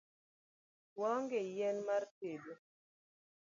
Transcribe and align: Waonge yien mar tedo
Waonge 0.99 1.39
yien 1.55 1.77
mar 1.87 2.03
tedo 2.17 2.53